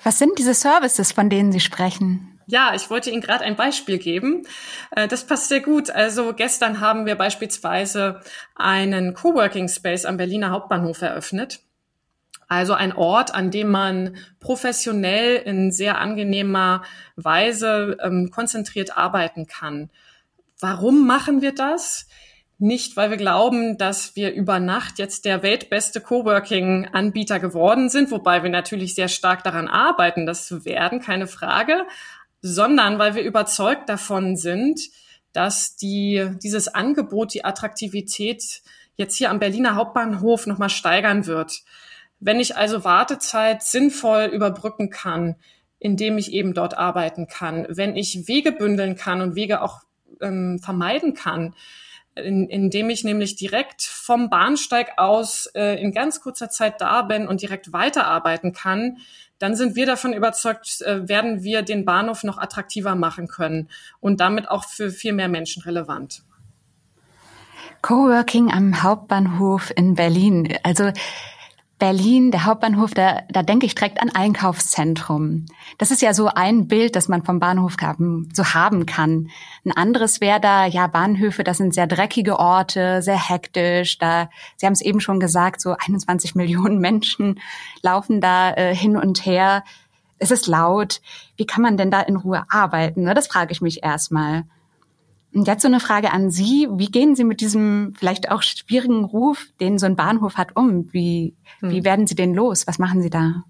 Was 0.02 0.18
sind 0.18 0.38
diese 0.38 0.54
Services, 0.54 1.12
von 1.12 1.28
denen 1.28 1.52
Sie 1.52 1.60
sprechen? 1.60 2.40
Ja, 2.46 2.74
ich 2.74 2.90
wollte 2.90 3.10
Ihnen 3.10 3.20
gerade 3.20 3.44
ein 3.44 3.56
Beispiel 3.56 3.98
geben. 3.98 4.46
Äh, 4.90 5.08
das 5.08 5.26
passt 5.26 5.48
sehr 5.48 5.60
gut. 5.60 5.90
Also 5.90 6.32
gestern 6.32 6.80
haben 6.80 7.06
wir 7.06 7.14
beispielsweise 7.14 8.20
einen 8.54 9.14
Coworking 9.14 9.68
Space 9.68 10.04
am 10.04 10.16
Berliner 10.16 10.50
Hauptbahnhof 10.50 11.02
eröffnet. 11.02 11.60
Also 12.50 12.74
ein 12.74 12.92
Ort, 12.92 13.32
an 13.32 13.52
dem 13.52 13.68
man 13.68 14.16
professionell 14.40 15.36
in 15.36 15.70
sehr 15.70 15.98
angenehmer 15.98 16.82
Weise 17.14 17.96
ähm, 18.02 18.32
konzentriert 18.32 18.96
arbeiten 18.96 19.46
kann. 19.46 19.88
Warum 20.58 21.06
machen 21.06 21.42
wir 21.42 21.54
das? 21.54 22.08
Nicht, 22.58 22.96
weil 22.96 23.10
wir 23.10 23.18
glauben, 23.18 23.78
dass 23.78 24.16
wir 24.16 24.32
über 24.32 24.58
Nacht 24.58 24.98
jetzt 24.98 25.26
der 25.26 25.44
weltbeste 25.44 26.00
Coworking-Anbieter 26.00 27.38
geworden 27.38 27.88
sind, 27.88 28.10
wobei 28.10 28.42
wir 28.42 28.50
natürlich 28.50 28.96
sehr 28.96 29.06
stark 29.06 29.44
daran 29.44 29.68
arbeiten, 29.68 30.26
das 30.26 30.48
zu 30.48 30.64
werden, 30.64 30.98
keine 31.00 31.28
Frage, 31.28 31.86
sondern 32.42 32.98
weil 32.98 33.14
wir 33.14 33.22
überzeugt 33.22 33.88
davon 33.88 34.34
sind, 34.34 34.80
dass 35.32 35.76
die, 35.76 36.28
dieses 36.42 36.66
Angebot, 36.66 37.32
die 37.32 37.44
Attraktivität 37.44 38.62
jetzt 38.96 39.14
hier 39.14 39.30
am 39.30 39.38
Berliner 39.38 39.76
Hauptbahnhof 39.76 40.48
nochmal 40.48 40.68
steigern 40.68 41.26
wird. 41.26 41.62
Wenn 42.20 42.38
ich 42.38 42.56
also 42.56 42.84
Wartezeit 42.84 43.62
sinnvoll 43.62 44.24
überbrücken 44.26 44.90
kann, 44.90 45.36
indem 45.78 46.18
ich 46.18 46.32
eben 46.32 46.52
dort 46.54 46.76
arbeiten 46.76 47.26
kann, 47.26 47.66
wenn 47.70 47.96
ich 47.96 48.28
Wege 48.28 48.52
bündeln 48.52 48.94
kann 48.94 49.22
und 49.22 49.34
Wege 49.34 49.62
auch 49.62 49.80
ähm, 50.20 50.58
vermeiden 50.58 51.14
kann, 51.14 51.54
in, 52.14 52.48
indem 52.48 52.90
ich 52.90 53.04
nämlich 53.04 53.36
direkt 53.36 53.82
vom 53.82 54.28
Bahnsteig 54.28 54.92
aus 54.98 55.46
äh, 55.54 55.80
in 55.80 55.92
ganz 55.92 56.20
kurzer 56.20 56.50
Zeit 56.50 56.80
da 56.80 57.02
bin 57.02 57.26
und 57.26 57.40
direkt 57.40 57.72
weiterarbeiten 57.72 58.52
kann, 58.52 58.98
dann 59.38 59.54
sind 59.54 59.74
wir 59.74 59.86
davon 59.86 60.12
überzeugt, 60.12 60.82
äh, 60.82 61.08
werden 61.08 61.42
wir 61.42 61.62
den 61.62 61.84
Bahnhof 61.84 62.24
noch 62.24 62.36
attraktiver 62.36 62.94
machen 62.94 63.26
können 63.26 63.68
und 64.00 64.20
damit 64.20 64.50
auch 64.50 64.64
für 64.64 64.90
viel 64.90 65.14
mehr 65.14 65.28
Menschen 65.28 65.62
relevant. 65.62 66.22
Coworking 67.80 68.52
am 68.52 68.82
Hauptbahnhof 68.82 69.72
in 69.74 69.94
Berlin. 69.94 70.54
Also 70.62 70.92
Berlin, 71.80 72.30
der 72.30 72.44
Hauptbahnhof, 72.44 72.92
da, 72.94 73.22
da 73.30 73.42
denke 73.42 73.66
ich 73.66 73.74
direkt 73.74 74.00
an 74.00 74.10
Einkaufszentrum. 74.10 75.46
Das 75.78 75.90
ist 75.90 76.02
ja 76.02 76.14
so 76.14 76.28
ein 76.28 76.68
Bild, 76.68 76.94
das 76.94 77.08
man 77.08 77.24
vom 77.24 77.40
Bahnhof 77.40 77.74
haben, 77.82 78.28
so 78.32 78.44
haben 78.44 78.86
kann. 78.86 79.30
Ein 79.64 79.72
anderes 79.72 80.20
wäre 80.20 80.40
da, 80.40 80.66
ja, 80.66 80.86
Bahnhöfe, 80.86 81.42
das 81.42 81.56
sind 81.56 81.74
sehr 81.74 81.88
dreckige 81.88 82.38
Orte, 82.38 83.02
sehr 83.02 83.28
hektisch. 83.28 83.98
Da, 83.98 84.30
Sie 84.56 84.66
haben 84.66 84.74
es 84.74 84.82
eben 84.82 85.00
schon 85.00 85.18
gesagt, 85.18 85.60
so 85.60 85.74
21 85.76 86.34
Millionen 86.36 86.78
Menschen 86.78 87.40
laufen 87.82 88.20
da 88.20 88.52
äh, 88.52 88.76
hin 88.76 88.96
und 88.96 89.26
her. 89.26 89.64
Es 90.18 90.30
ist 90.30 90.46
laut. 90.46 91.00
Wie 91.36 91.46
kann 91.46 91.62
man 91.62 91.78
denn 91.78 91.90
da 91.90 92.02
in 92.02 92.16
Ruhe 92.16 92.44
arbeiten? 92.50 93.02
Ne? 93.02 93.14
Das 93.14 93.26
frage 93.26 93.52
ich 93.52 93.62
mich 93.62 93.82
erstmal. 93.82 94.44
Und 95.32 95.46
jetzt 95.46 95.62
so 95.62 95.68
eine 95.68 95.80
Frage 95.80 96.12
an 96.12 96.30
Sie. 96.30 96.68
Wie 96.72 96.90
gehen 96.90 97.14
Sie 97.14 97.24
mit 97.24 97.40
diesem 97.40 97.94
vielleicht 97.96 98.30
auch 98.30 98.42
schwierigen 98.42 99.04
Ruf, 99.04 99.46
den 99.60 99.78
so 99.78 99.86
ein 99.86 99.96
Bahnhof 99.96 100.36
hat, 100.36 100.56
um? 100.56 100.92
Wie, 100.92 101.36
hm. 101.60 101.70
wie 101.70 101.84
werden 101.84 102.06
Sie 102.06 102.16
den 102.16 102.34
los? 102.34 102.66
Was 102.66 102.78
machen 102.78 103.00
Sie 103.02 103.10
da? 103.10 103.44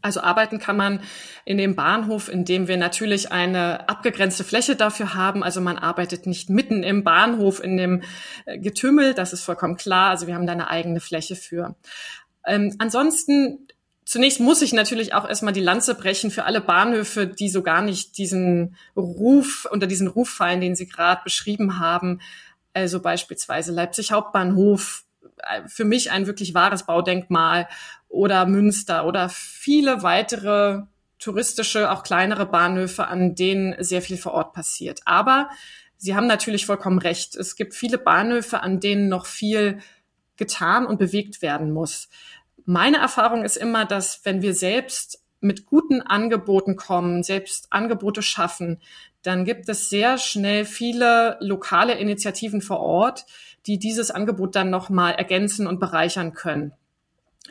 Also 0.00 0.20
arbeiten 0.20 0.58
kann 0.58 0.76
man 0.76 1.00
in 1.44 1.58
dem 1.58 1.74
Bahnhof, 1.74 2.28
in 2.28 2.44
dem 2.44 2.68
wir 2.68 2.76
natürlich 2.76 3.32
eine 3.32 3.88
abgegrenzte 3.88 4.44
Fläche 4.44 4.76
dafür 4.76 5.14
haben. 5.14 5.42
Also 5.42 5.60
man 5.60 5.76
arbeitet 5.76 6.26
nicht 6.26 6.50
mitten 6.50 6.82
im 6.82 7.02
Bahnhof 7.02 7.62
in 7.62 7.76
dem 7.76 8.02
äh, 8.46 8.58
Getümmel, 8.58 9.14
das 9.14 9.32
ist 9.32 9.42
vollkommen 9.42 9.76
klar. 9.76 10.10
Also 10.10 10.26
wir 10.26 10.34
haben 10.34 10.46
da 10.46 10.52
eine 10.52 10.70
eigene 10.70 11.00
Fläche 11.00 11.34
für. 11.34 11.74
Ähm, 12.46 12.74
ansonsten 12.78 13.66
Zunächst 14.08 14.40
muss 14.40 14.62
ich 14.62 14.72
natürlich 14.72 15.12
auch 15.12 15.28
erstmal 15.28 15.52
die 15.52 15.60
Lanze 15.60 15.94
brechen 15.94 16.30
für 16.30 16.44
alle 16.44 16.62
Bahnhöfe, 16.62 17.26
die 17.26 17.50
so 17.50 17.62
gar 17.62 17.82
nicht 17.82 18.16
diesen 18.16 18.74
Ruf, 18.96 19.68
unter 19.70 19.86
diesen 19.86 20.08
Ruf 20.08 20.30
fallen, 20.30 20.62
den 20.62 20.74
Sie 20.74 20.88
gerade 20.88 21.20
beschrieben 21.24 21.78
haben. 21.78 22.22
Also 22.72 23.02
beispielsweise 23.02 23.70
Leipzig 23.70 24.10
Hauptbahnhof, 24.10 25.04
äh, 25.42 25.68
für 25.68 25.84
mich 25.84 26.10
ein 26.10 26.26
wirklich 26.26 26.54
wahres 26.54 26.84
Baudenkmal 26.84 27.68
oder 28.08 28.46
Münster 28.46 29.04
oder 29.04 29.28
viele 29.28 30.02
weitere 30.02 30.84
touristische, 31.18 31.90
auch 31.90 32.02
kleinere 32.02 32.46
Bahnhöfe, 32.46 33.08
an 33.08 33.34
denen 33.34 33.74
sehr 33.84 34.00
viel 34.00 34.16
vor 34.16 34.32
Ort 34.32 34.54
passiert. 34.54 35.02
Aber 35.04 35.50
Sie 35.98 36.16
haben 36.16 36.28
natürlich 36.28 36.64
vollkommen 36.64 36.98
recht. 36.98 37.36
Es 37.36 37.56
gibt 37.56 37.74
viele 37.74 37.98
Bahnhöfe, 37.98 38.62
an 38.62 38.80
denen 38.80 39.10
noch 39.10 39.26
viel 39.26 39.80
getan 40.38 40.86
und 40.86 40.98
bewegt 40.98 41.42
werden 41.42 41.72
muss. 41.72 42.08
Meine 42.70 42.98
Erfahrung 42.98 43.44
ist 43.44 43.56
immer, 43.56 43.86
dass 43.86 44.26
wenn 44.26 44.42
wir 44.42 44.52
selbst 44.52 45.24
mit 45.40 45.64
guten 45.64 46.02
Angeboten 46.02 46.76
kommen, 46.76 47.22
selbst 47.22 47.68
Angebote 47.70 48.20
schaffen, 48.20 48.82
dann 49.22 49.46
gibt 49.46 49.70
es 49.70 49.88
sehr 49.88 50.18
schnell 50.18 50.66
viele 50.66 51.38
lokale 51.40 51.94
Initiativen 51.94 52.60
vor 52.60 52.80
Ort, 52.80 53.24
die 53.66 53.78
dieses 53.78 54.10
Angebot 54.10 54.54
dann 54.54 54.68
nochmal 54.68 55.14
ergänzen 55.14 55.66
und 55.66 55.80
bereichern 55.80 56.34
können. 56.34 56.72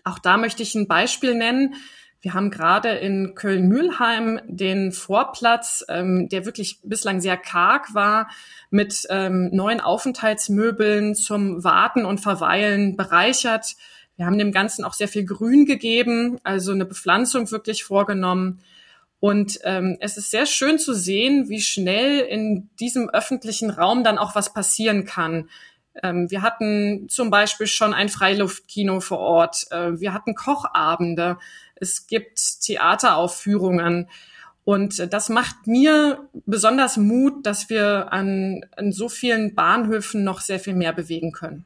Auch 0.03 0.19
da 0.19 0.37
möchte 0.37 0.61
ich 0.61 0.75
ein 0.75 0.87
Beispiel 0.87 1.33
nennen. 1.33 1.73
Wir 2.21 2.35
haben 2.35 2.51
gerade 2.51 2.89
in 2.89 3.33
Köln-Mühlheim 3.33 4.39
den 4.45 4.91
Vorplatz, 4.91 5.83
ähm, 5.89 6.29
der 6.29 6.45
wirklich 6.45 6.79
bislang 6.83 7.21
sehr 7.21 7.37
karg 7.37 7.95
war, 7.95 8.29
mit 8.69 9.07
ähm, 9.09 9.49
neuen 9.51 9.81
Aufenthaltsmöbeln 9.81 11.15
zum 11.15 11.63
Warten 11.63 12.05
und 12.05 12.19
Verweilen 12.19 12.95
bereichert. 12.95 13.77
Wir 14.17 14.25
haben 14.25 14.37
dem 14.39 14.51
Ganzen 14.51 14.83
auch 14.83 14.93
sehr 14.93 15.07
viel 15.07 15.25
Grün 15.25 15.65
gegeben, 15.65 16.39
also 16.43 16.71
eine 16.71 16.85
Bepflanzung 16.85 17.49
wirklich 17.51 17.83
vorgenommen. 17.83 18.59
Und 19.19 19.59
ähm, 19.63 19.97
es 19.99 20.17
ist 20.17 20.31
sehr 20.31 20.45
schön 20.45 20.79
zu 20.79 20.93
sehen, 20.93 21.49
wie 21.49 21.61
schnell 21.61 22.19
in 22.19 22.69
diesem 22.79 23.09
öffentlichen 23.09 23.69
Raum 23.69 24.03
dann 24.03 24.17
auch 24.17 24.35
was 24.35 24.53
passieren 24.53 25.05
kann. 25.05 25.49
Ähm, 26.03 26.29
wir 26.29 26.41
hatten 26.41 27.07
zum 27.09 27.29
Beispiel 27.29 27.67
schon 27.67 27.93
ein 27.93 28.09
Freiluftkino 28.09 28.99
vor 28.99 29.19
Ort. 29.19 29.65
Äh, 29.71 29.99
wir 29.99 30.13
hatten 30.13 30.35
Kochabende. 30.35 31.37
Es 31.75 32.07
gibt 32.07 32.61
Theateraufführungen. 32.61 34.09
Und 34.63 35.13
das 35.13 35.29
macht 35.29 35.65
mir 35.65 36.27
besonders 36.45 36.97
Mut, 36.97 37.45
dass 37.45 37.69
wir 37.69 38.11
an, 38.11 38.65
an 38.75 38.91
so 38.91 39.09
vielen 39.09 39.55
Bahnhöfen 39.55 40.23
noch 40.23 40.41
sehr 40.41 40.59
viel 40.59 40.75
mehr 40.75 40.91
bewegen 40.91 41.31
können. 41.31 41.65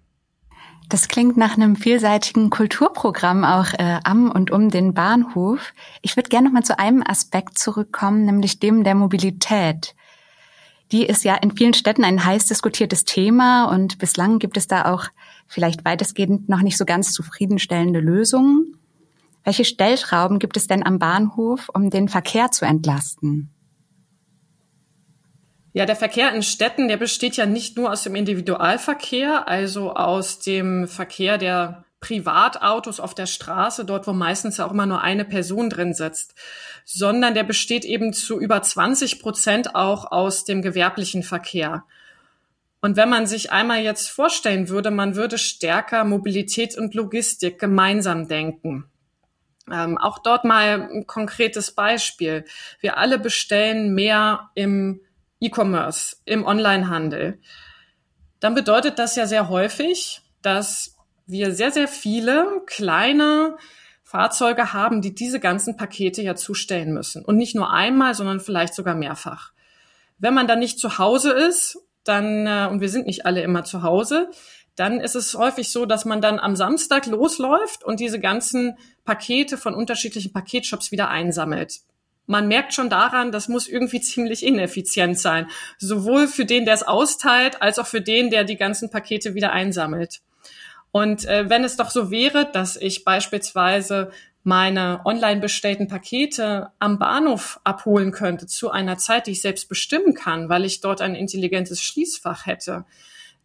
Das 0.92 1.08
klingt 1.08 1.38
nach 1.38 1.56
einem 1.56 1.78
vielseitigen 1.78 2.50
Kulturprogramm 2.50 3.46
auch 3.46 3.72
äh, 3.80 4.00
am 4.04 4.30
und 4.30 4.52
um 4.52 4.70
den 4.70 4.94
Bahnhof. 4.94 5.72
Ich 6.02 6.18
würde 6.18 6.28
gerne 6.28 6.50
noch 6.50 6.54
mal 6.54 6.64
zu 6.64 6.78
einem 6.78 7.02
Aspekt 7.02 7.58
zurückkommen, 7.58 8.26
nämlich 8.26 8.60
dem 8.60 8.84
der 8.84 8.96
Mobilität. 8.96 9.96
Die 10.92 11.06
ist 11.06 11.24
ja 11.24 11.36
in 11.36 11.56
vielen 11.56 11.74
Städten 11.74 12.04
ein 12.04 12.26
heiß 12.26 12.48
diskutiertes 12.48 13.06
Thema 13.06 13.72
und 13.72 14.00
bislang 14.00 14.38
gibt 14.38 14.58
es 14.58 14.68
da 14.68 14.92
auch 14.92 15.06
vielleicht 15.48 15.86
weitestgehend 15.86 16.50
noch 16.50 16.62
nicht 16.62 16.78
so 16.78 16.84
ganz 16.84 17.14
zufriedenstellende 17.14 18.02
Lösungen. 18.02 18.78
Welche 19.46 19.64
Stellschrauben 19.64 20.40
gibt 20.40 20.58
es 20.58 20.68
denn 20.68 20.86
am 20.86 21.00
Bahnhof, 21.00 21.70
um 21.74 21.90
den 21.90 22.10
Verkehr 22.10 22.52
zu 22.52 22.66
entlasten? 22.66 23.50
Ja, 25.74 25.86
der 25.86 25.96
Verkehr 25.96 26.34
in 26.34 26.44
Städten, 26.44 26.90
der 26.90 26.98
besteht 26.98 27.38
ja 27.38 27.46
nicht 27.46 27.78
nur 27.78 27.92
aus 27.92 28.04
dem 28.04 28.16
Individualverkehr, 28.16 29.48
also 29.48 29.94
aus 29.94 30.40
dem 30.40 30.88
Verkehr 30.88 31.38
der 31.38 31.86
Privatautos 32.02 33.00
auf 33.00 33.14
der 33.14 33.28
Straße, 33.28 33.86
dort 33.86 34.08
wo 34.08 34.12
meistens 34.12 34.60
auch 34.60 34.72
immer 34.72 34.86
nur 34.86 35.02
eine 35.02 35.24
Person 35.24 35.70
drin 35.70 35.94
sitzt, 35.94 36.34
sondern 36.84 37.36
der 37.36 37.44
besteht 37.44 37.86
eben 37.86 38.12
zu 38.12 38.40
über 38.40 38.62
20 38.62 39.22
Prozent 39.22 39.76
auch 39.76 40.12
aus 40.12 40.44
dem 40.44 40.62
gewerblichen 40.62 41.24
Verkehr. 41.24 41.86
Und 42.82 42.98
wenn 42.98 43.10
man 43.10 43.28
sich 43.28 43.52
einmal 43.52 43.82
jetzt 43.82 44.10
vorstellen 44.10 44.68
würde, 44.68 44.90
man 44.90 45.16
würde 45.16 45.38
stärker 45.38 46.04
Mobilität 46.04 46.76
und 46.76 46.96
Logistik 46.96 47.60
gemeinsam 47.60 48.28
denken. 48.28 48.86
Ähm, 49.72 50.00
auch 50.00 50.18
dort 50.18 50.44
mal 50.44 50.90
ein 50.92 51.06
konkretes 51.06 51.72
Beispiel. 51.72 52.46
Wir 52.80 52.98
alle 52.98 53.20
bestellen 53.20 53.94
mehr 53.94 54.50
im 54.56 55.02
E-Commerce, 55.42 56.18
im 56.26 56.46
Onlinehandel. 56.46 57.40
Dann 58.40 58.56
bedeutet 58.56 59.00
das 59.00 59.16
ja 59.16 59.26
sehr 59.26 59.50
häufig, 59.50 60.22
dass 60.42 60.96
wir 61.28 61.54
sehr, 61.54 61.72
sehr 61.72 61.88
viele 61.88 62.62
kleine 62.66 63.58
Fahrzeuge 64.04 64.74
haben, 64.74 65.02
die 65.02 65.16
diese 65.16 65.40
ganzen 65.40 65.78
Pakete 65.78 66.22
ja 66.22 66.36
zustellen 66.36 66.94
müssen. 66.94 67.24
Und 67.24 67.38
nicht 67.38 67.56
nur 67.56 67.72
einmal, 67.72 68.14
sondern 68.14 68.40
vielleicht 68.40 68.74
sogar 68.74 68.96
mehrfach. 68.96 69.52
Wenn 70.18 70.34
man 70.34 70.48
dann 70.48 70.60
nicht 70.60 70.80
zu 70.80 70.98
Hause 70.98 71.32
ist, 71.32 71.80
dann, 72.04 72.46
äh, 72.46 72.68
und 72.70 72.82
wir 72.82 72.90
sind 72.90 73.06
nicht 73.06 73.26
alle 73.26 73.42
immer 73.42 73.64
zu 73.64 73.84
Hause, 73.84 74.30
dann 74.76 75.00
ist 75.00 75.16
es 75.16 75.36
häufig 75.36 75.70
so, 75.70 75.86
dass 75.86 76.06
man 76.06 76.22
dann 76.22 76.40
am 76.40 76.56
Samstag 76.56 77.06
losläuft 77.06 77.84
und 77.84 78.00
diese 78.00 78.20
ganzen 78.20 78.78
Pakete 79.06 79.58
von 79.58 79.76
unterschiedlichen 79.76 80.34
Paketshops 80.34 80.92
wieder 80.92 81.10
einsammelt. 81.10 81.82
Man 82.28 82.48
merkt 82.48 82.74
schon 82.74 82.90
daran, 82.90 83.32
das 83.32 83.48
muss 83.48 83.68
irgendwie 83.68 84.02
ziemlich 84.02 84.46
ineffizient 84.46 85.18
sein. 85.20 85.48
Sowohl 85.78 86.28
für 86.28 86.46
den, 86.46 86.66
der 86.66 86.76
es 86.76 86.84
austeilt, 86.84 87.62
als 87.62 87.80
auch 87.80 87.88
für 87.88 88.02
den, 88.02 88.30
der 88.30 88.44
die 88.44 88.58
ganzen 88.58 88.90
Pakete 88.90 89.36
wieder 89.36 89.52
einsammelt. 89.52 90.22
Und 90.92 91.26
äh, 91.26 91.50
wenn 91.50 91.64
es 91.64 91.78
doch 91.78 91.90
so 91.90 92.12
wäre, 92.12 92.50
dass 92.52 92.76
ich 92.76 93.04
beispielsweise 93.04 94.12
meine 94.44 95.02
online 95.06 95.40
bestellten 95.40 95.88
Pakete 95.88 96.72
am 96.80 96.98
Bahnhof 96.98 97.60
abholen 97.64 98.12
könnte 98.12 98.48
zu 98.48 98.72
einer 98.72 98.98
Zeit, 98.98 99.28
die 99.28 99.32
ich 99.32 99.42
selbst 99.42 99.70
bestimmen 99.70 100.14
kann, 100.14 100.50
weil 100.50 100.66
ich 100.66 100.82
dort 100.82 101.02
ein 101.02 101.16
intelligentes 101.16 101.82
Schließfach 101.82 102.46
hätte, 102.46 102.86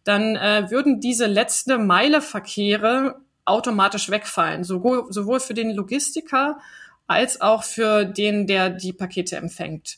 dann 0.03 0.35
äh, 0.35 0.71
würden 0.71 0.99
diese 0.99 1.27
letzte 1.27 1.77
Meile 1.77 2.21
Verkehre 2.21 3.21
automatisch 3.45 4.09
wegfallen, 4.09 4.63
sowohl, 4.63 5.05
sowohl 5.09 5.39
für 5.39 5.53
den 5.53 5.71
Logistiker 5.71 6.59
als 7.07 7.41
auch 7.41 7.63
für 7.63 8.05
den, 8.05 8.47
der 8.47 8.69
die 8.69 8.93
Pakete 8.93 9.37
empfängt. 9.37 9.97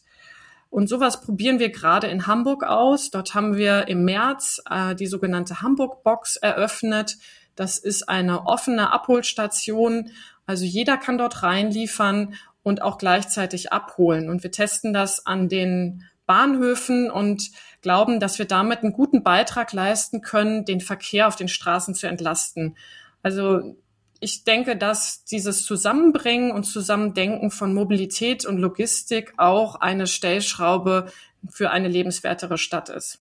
Und 0.69 0.87
sowas 0.87 1.21
probieren 1.21 1.59
wir 1.59 1.71
gerade 1.71 2.07
in 2.07 2.27
Hamburg 2.27 2.63
aus. 2.63 3.09
Dort 3.09 3.33
haben 3.33 3.57
wir 3.57 3.87
im 3.87 4.05
März 4.05 4.61
äh, 4.69 4.95
die 4.95 5.07
sogenannte 5.07 5.61
Hamburg 5.61 6.03
Box 6.03 6.35
eröffnet. 6.35 7.17
Das 7.55 7.79
ist 7.79 8.07
eine 8.07 8.45
offene 8.45 8.93
Abholstation. 8.93 10.11
Also 10.45 10.65
jeder 10.65 10.97
kann 10.97 11.17
dort 11.17 11.41
reinliefern 11.41 12.35
und 12.61 12.81
auch 12.83 12.99
gleichzeitig 12.99 13.73
abholen. 13.73 14.29
Und 14.29 14.43
wir 14.43 14.51
testen 14.51 14.93
das 14.93 15.25
an 15.25 15.49
den 15.49 16.03
Bahnhöfen 16.27 17.09
und 17.09 17.49
glauben, 17.81 18.19
dass 18.19 18.37
wir 18.37 18.45
damit 18.45 18.83
einen 18.83 18.93
guten 18.93 19.23
Beitrag 19.23 19.73
leisten 19.73 20.21
können, 20.21 20.65
den 20.65 20.81
Verkehr 20.81 21.27
auf 21.27 21.35
den 21.35 21.47
Straßen 21.47 21.95
zu 21.95 22.07
entlasten. 22.07 22.77
Also 23.23 23.75
ich 24.21 24.43
denke, 24.43 24.75
dass 24.75 25.23
dieses 25.23 25.63
Zusammenbringen 25.63 26.51
und 26.51 26.65
Zusammendenken 26.65 27.51
von 27.51 27.73
Mobilität 27.73 28.45
und 28.45 28.57
Logistik 28.57 29.33
auch 29.37 29.75
eine 29.75 30.07
Stellschraube 30.07 31.11
für 31.49 31.71
eine 31.71 31.87
lebenswertere 31.87 32.57
Stadt 32.57 32.89
ist. 32.89 33.19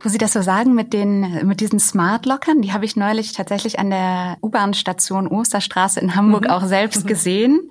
Wo 0.00 0.08
Sie 0.08 0.18
das 0.18 0.32
so 0.32 0.42
sagen 0.42 0.74
mit 0.74 0.92
den 0.92 1.46
mit 1.46 1.60
diesen 1.60 1.78
Smart 1.78 2.24
Lockern, 2.26 2.62
die 2.62 2.72
habe 2.72 2.84
ich 2.84 2.96
neulich 2.96 3.32
tatsächlich 3.32 3.78
an 3.78 3.90
der 3.90 4.38
U-Bahn-Station 4.42 5.28
Osterstraße 5.28 6.00
in 6.00 6.14
Hamburg 6.16 6.44
mhm. 6.44 6.50
auch 6.50 6.64
selbst 6.64 7.06
gesehen. 7.06 7.70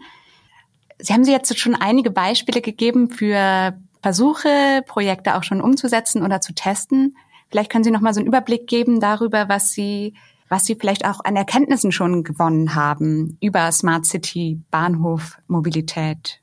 Sie 0.99 1.13
haben 1.13 1.23
Sie 1.23 1.31
jetzt 1.31 1.57
schon 1.59 1.75
einige 1.75 2.11
Beispiele 2.11 2.61
gegeben 2.61 3.09
für 3.09 3.77
Versuche, 4.07 4.83
Projekte 4.87 5.35
auch 5.35 5.43
schon 5.43 5.59
umzusetzen 5.59 6.23
oder 6.23 6.39
zu 6.39 6.53
testen. 6.53 7.17
Vielleicht 7.49 7.69
können 7.69 7.83
Sie 7.83 7.91
noch 7.91 7.99
mal 7.99 8.13
so 8.13 8.21
einen 8.21 8.27
Überblick 8.27 8.65
geben 8.65 9.01
darüber, 9.01 9.49
was 9.49 9.71
Sie 9.73 10.13
was 10.47 10.63
Sie 10.63 10.75
vielleicht 10.75 11.03
auch 11.03 11.19
an 11.25 11.35
Erkenntnissen 11.35 11.91
schon 11.91 12.23
gewonnen 12.23 12.73
haben 12.73 13.37
über 13.41 13.69
Smart 13.69 14.05
City, 14.05 14.61
Bahnhof, 14.71 15.39
Mobilität. 15.47 16.39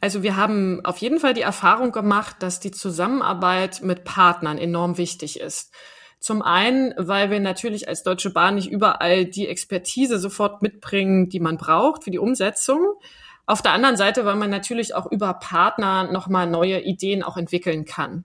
Also 0.00 0.22
wir 0.22 0.36
haben 0.36 0.84
auf 0.84 0.98
jeden 0.98 1.18
Fall 1.18 1.34
die 1.34 1.40
Erfahrung 1.40 1.90
gemacht, 1.90 2.36
dass 2.38 2.60
die 2.60 2.70
Zusammenarbeit 2.70 3.82
mit 3.82 4.04
Partnern 4.04 4.56
enorm 4.56 4.96
wichtig 4.96 5.40
ist. 5.40 5.74
Zum 6.20 6.42
einen, 6.42 6.94
weil 6.96 7.32
wir 7.32 7.40
natürlich 7.40 7.88
als 7.88 8.04
Deutsche 8.04 8.30
Bahn 8.30 8.54
nicht 8.54 8.70
überall 8.70 9.24
die 9.24 9.48
Expertise 9.48 10.20
sofort 10.20 10.62
mitbringen, 10.62 11.28
die 11.28 11.40
man 11.40 11.56
braucht 11.56 12.04
für 12.04 12.12
die 12.12 12.20
Umsetzung. 12.20 12.86
Auf 13.46 13.62
der 13.62 13.72
anderen 13.72 13.96
Seite, 13.96 14.24
weil 14.24 14.36
man 14.36 14.50
natürlich 14.50 14.94
auch 14.94 15.10
über 15.10 15.34
Partner 15.34 16.10
nochmal 16.10 16.46
neue 16.46 16.80
Ideen 16.80 17.22
auch 17.22 17.36
entwickeln 17.36 17.84
kann. 17.84 18.24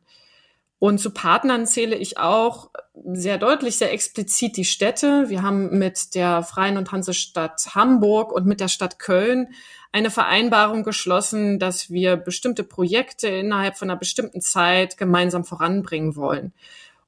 Und 0.77 0.99
zu 0.99 1.11
Partnern 1.11 1.65
zähle 1.65 1.95
ich 1.95 2.17
auch 2.17 2.69
sehr 3.13 3.37
deutlich, 3.37 3.77
sehr 3.77 3.93
explizit 3.93 4.57
die 4.57 4.65
Städte. 4.65 5.29
Wir 5.29 5.41
haben 5.41 5.77
mit 5.77 6.15
der 6.15 6.43
Freien 6.43 6.77
und 6.77 6.91
Hansestadt 6.91 7.73
Hamburg 7.73 8.31
und 8.31 8.45
mit 8.45 8.59
der 8.59 8.67
Stadt 8.67 8.99
Köln 8.99 9.47
eine 9.91 10.11
Vereinbarung 10.11 10.83
geschlossen, 10.83 11.57
dass 11.57 11.89
wir 11.89 12.17
bestimmte 12.17 12.63
Projekte 12.63 13.29
innerhalb 13.29 13.77
von 13.77 13.89
einer 13.89 13.97
bestimmten 13.97 14.41
Zeit 14.41 14.97
gemeinsam 14.97 15.45
voranbringen 15.45 16.17
wollen. 16.17 16.53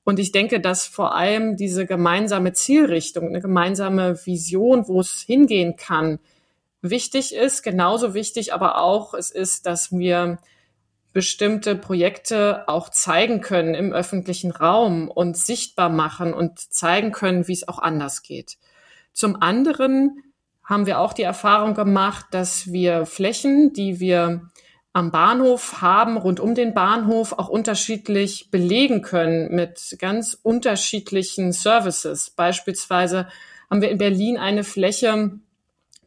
Und 0.06 0.20
ich 0.20 0.32
denke, 0.32 0.62
dass 0.62 0.88
vor 0.88 1.14
allem 1.14 1.58
diese 1.58 1.86
gemeinsame 1.86 2.54
Zielrichtung, 2.54 3.28
eine 3.28 3.42
gemeinsame 3.42 4.26
Vision, 4.26 4.88
wo 4.88 5.02
es 5.02 5.24
hingehen 5.28 5.76
kann, 5.76 6.20
wichtig 6.89 7.34
ist. 7.34 7.63
Genauso 7.63 8.13
wichtig 8.13 8.53
aber 8.53 8.79
auch 8.79 9.13
es 9.13 9.32
ist, 9.32 9.65
dass 9.65 9.91
wir 9.91 10.38
bestimmte 11.13 11.75
Projekte 11.75 12.67
auch 12.67 12.89
zeigen 12.89 13.41
können 13.41 13.74
im 13.74 13.91
öffentlichen 13.91 14.51
Raum 14.51 15.10
und 15.10 15.36
sichtbar 15.36 15.89
machen 15.89 16.34
und 16.34 16.60
zeigen 16.60 17.12
können, 17.12 17.48
wie 17.48 17.53
es 17.53 17.67
auch 17.67 17.79
anders 17.79 18.22
geht. 18.22 18.58
Zum 19.13 19.41
anderen 19.41 20.22
haben 20.63 20.86
wir 20.86 21.00
auch 21.00 21.13
die 21.13 21.24
Erfahrung 21.24 21.74
gemacht, 21.74 22.27
dass 22.32 22.72
wir 22.72 23.06
Flächen, 23.06 23.74
die 23.74 24.00
wir 24.00 24.50
am 24.94 25.12
Bahnhof 25.12 25.82
haben, 25.82 26.17
rund 26.17 26.39
um 26.39 26.56
den 26.56 26.74
Bahnhof, 26.74 27.34
auch 27.34 27.50
unterschiedlich 27.50 28.51
belegen 28.51 29.01
können 29.01 29.56
mit 29.56 29.96
ganz 30.00 30.38
unterschiedlichen 30.41 31.51
Services. 31.51 32.32
Beispielsweise 32.32 33.27
haben 33.70 33.82
wir 33.82 33.89
in 33.89 33.98
Berlin 33.98 34.38
eine 34.38 34.63
Fläche, 34.63 35.39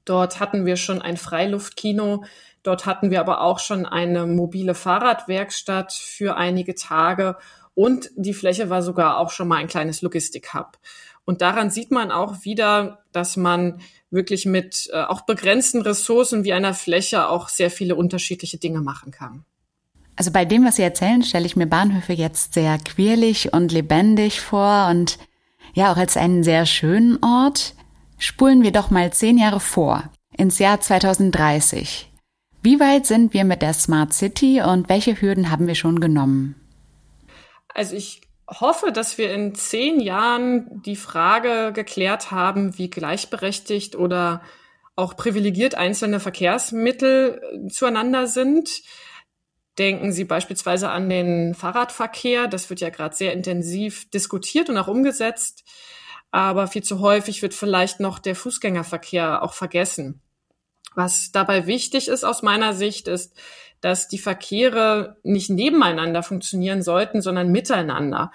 dort 0.05 0.41
hatten 0.41 0.67
wir 0.67 0.77
schon 0.77 1.03
ein 1.03 1.17
Freiluftkino, 1.17 2.25
Dort 2.63 2.85
hatten 2.85 3.11
wir 3.11 3.21
aber 3.21 3.41
auch 3.41 3.59
schon 3.59 3.87
eine 3.87 4.27
mobile 4.27 4.75
Fahrradwerkstatt 4.75 5.93
für 5.93 6.37
einige 6.37 6.75
Tage 6.75 7.37
und 7.75 8.11
die 8.17 8.35
Fläche 8.35 8.69
war 8.69 8.83
sogar 8.83 9.19
auch 9.19 9.31
schon 9.31 9.49
mal 9.49 9.57
ein 9.57 9.69
kleines 9.69 10.03
Logistik-Hub. 10.03 10.79
Und 11.25 11.41
daran 11.41 11.71
sieht 11.71 11.91
man 11.91 12.11
auch 12.11 12.45
wieder, 12.45 13.05
dass 13.13 13.37
man 13.37 13.81
wirklich 14.11 14.45
mit 14.45 14.91
äh, 14.93 15.03
auch 15.03 15.23
begrenzten 15.23 15.81
Ressourcen 15.81 16.45
wie 16.45 16.53
einer 16.53 16.75
Fläche 16.75 17.29
auch 17.29 17.49
sehr 17.49 17.71
viele 17.71 17.95
unterschiedliche 17.95 18.59
Dinge 18.59 18.81
machen 18.81 19.13
kann. 19.13 19.45
Also 20.17 20.33
bei 20.33 20.45
dem, 20.45 20.65
was 20.65 20.77
Sie 20.77 20.83
erzählen, 20.83 21.23
stelle 21.23 21.47
ich 21.47 21.57
mir 21.57 21.67
Bahnhöfe 21.67 22.13
jetzt 22.13 22.53
sehr 22.53 22.77
quirlig 22.79 23.53
und 23.55 23.73
lebendig 23.73 24.41
vor 24.41 24.89
und 24.91 25.19
ja 25.73 25.93
auch 25.93 25.97
als 25.97 26.17
einen 26.17 26.43
sehr 26.43 26.67
schönen 26.67 27.23
Ort. 27.23 27.75
Spulen 28.23 28.63
wir 28.63 28.71
doch 28.71 28.91
mal 28.91 29.11
zehn 29.15 29.39
Jahre 29.39 29.61
vor, 29.61 30.11
ins 30.37 30.59
Jahr 30.59 30.79
2030. 30.79 32.13
Wie 32.63 32.79
weit 32.79 33.07
sind 33.07 33.33
wir 33.33 33.45
mit 33.45 33.63
der 33.63 33.73
Smart 33.73 34.13
City 34.13 34.61
und 34.61 34.91
welche 34.91 35.19
Hürden 35.19 35.51
haben 35.51 35.67
wir 35.67 35.75
schon 35.75 36.01
genommen? 36.01 36.55
Also 37.75 37.97
ich 37.97 38.21
hoffe, 38.47 38.93
dass 38.93 39.17
wir 39.17 39.33
in 39.33 39.55
zehn 39.55 40.01
Jahren 40.01 40.83
die 40.85 40.97
Frage 40.97 41.73
geklärt 41.73 42.31
haben, 42.31 42.77
wie 42.77 42.91
gleichberechtigt 42.91 43.97
oder 43.97 44.43
auch 44.97 45.17
privilegiert 45.17 45.75
einzelne 45.75 46.21
Verkehrsmittel 46.21 47.41
zueinander 47.73 48.27
sind. 48.27 48.83
Denken 49.79 50.13
Sie 50.13 50.25
beispielsweise 50.25 50.91
an 50.91 51.09
den 51.09 51.55
Fahrradverkehr. 51.55 52.49
Das 52.49 52.69
wird 52.69 52.81
ja 52.81 52.91
gerade 52.91 53.17
sehr 53.17 53.33
intensiv 53.33 54.11
diskutiert 54.11 54.69
und 54.69 54.77
auch 54.77 54.89
umgesetzt. 54.89 55.65
Aber 56.31 56.67
viel 56.69 56.83
zu 56.83 57.01
häufig 57.01 57.43
wird 57.43 57.55
vielleicht 57.55 58.01
noch 58.01 58.19
der 58.19 58.37
Fußgängerverkehr 58.37 59.43
auch 59.43 59.53
vergessen. 59.53 60.21
Was 60.95 61.33
dabei 61.33 61.67
wichtig 61.67 62.09
ist 62.09 62.25
aus 62.25 62.43
meiner 62.43 62.75
Sicht, 62.75 63.09
ist, 63.09 63.37
dass 63.81 64.09
die 64.09 64.19
Verkehre 64.19 65.17
nicht 65.23 65.51
nebeneinander 65.51 66.23
funktionieren 66.23 66.83
sollten, 66.83 67.23
sondern 67.23 67.51
miteinander. 67.51 68.31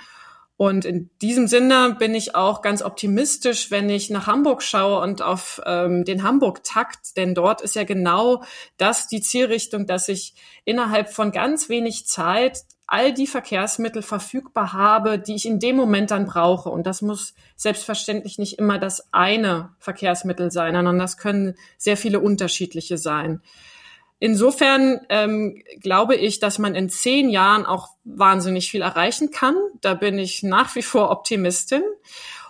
Und 0.57 0.85
in 0.85 1.09
diesem 1.21 1.47
Sinne 1.47 1.97
bin 1.99 2.15
ich 2.15 2.33
auch 2.33 2.61
ganz 2.61 2.81
optimistisch, 2.81 3.71
wenn 3.71 3.89
ich 3.89 4.09
nach 4.09 4.25
Hamburg 4.27 4.63
schaue 4.63 5.01
und 5.01 5.21
auf 5.21 5.61
ähm, 5.65 6.05
den 6.05 6.23
Hamburg-Takt, 6.23 7.17
denn 7.17 7.35
dort 7.35 7.61
ist 7.61 7.75
ja 7.75 7.83
genau 7.83 8.41
das 8.77 9.07
die 9.07 9.19
Zielrichtung, 9.19 9.85
dass 9.85 10.07
ich 10.07 10.33
innerhalb 10.63 11.11
von 11.11 11.33
ganz 11.33 11.67
wenig 11.67 12.07
Zeit 12.07 12.63
all 12.87 13.13
die 13.13 13.27
Verkehrsmittel 13.27 14.01
verfügbar 14.01 14.73
habe, 14.73 15.17
die 15.17 15.35
ich 15.35 15.45
in 15.45 15.59
dem 15.59 15.75
Moment 15.75 16.11
dann 16.11 16.25
brauche. 16.25 16.69
Und 16.69 16.85
das 16.85 17.01
muss 17.01 17.33
selbstverständlich 17.55 18.37
nicht 18.37 18.59
immer 18.59 18.77
das 18.77 19.11
eine 19.11 19.73
Verkehrsmittel 19.79 20.51
sein, 20.51 20.75
sondern 20.75 20.99
das 20.99 21.17
können 21.17 21.55
sehr 21.77 21.97
viele 21.97 22.19
unterschiedliche 22.19 22.97
sein. 22.97 23.41
Insofern 24.19 25.01
ähm, 25.09 25.61
glaube 25.81 26.15
ich, 26.15 26.39
dass 26.39 26.57
man 26.57 26.75
in 26.75 26.89
zehn 26.89 27.29
Jahren 27.29 27.65
auch 27.65 27.89
wahnsinnig 28.03 28.71
viel 28.71 28.81
erreichen 28.81 29.31
kann. 29.31 29.55
Da 29.81 29.93
bin 29.93 30.17
ich 30.17 30.41
nach 30.43 30.75
wie 30.75 30.83
vor 30.83 31.09
Optimistin. 31.09 31.83